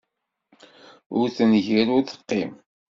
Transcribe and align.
Ur 1.17 1.27
tengir, 1.35 1.87
ur 1.95 2.03
teqqim. 2.09 2.51